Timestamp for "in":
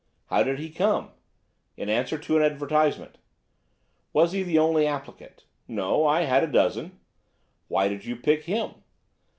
1.77-1.87